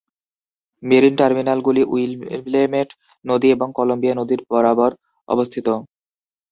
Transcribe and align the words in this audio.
Marine 0.83 1.15
টার্মিনালগুলি 1.17 1.81
Willamette 1.93 2.89
নদী 3.25 3.47
এবং 3.51 3.67
কলম্বিয়া 3.77 4.15
নদীর 4.19 4.41
বরাবর 4.49 4.91
অবস্থিত। 5.27 5.67